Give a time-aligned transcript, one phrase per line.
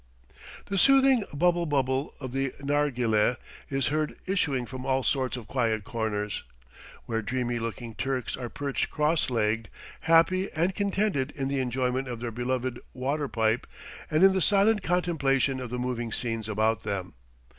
[0.65, 3.37] The soothing "bubble bubble" of the narghileh
[3.69, 6.41] is heard issuing from all sorts of quiet corners,
[7.05, 9.69] where dreamy looking Turks are perched cross legged,
[9.99, 13.67] happy and contented in the enjoyment of their beloved water pipe
[14.09, 17.13] and in the silent contemplation of the moving scenes about them.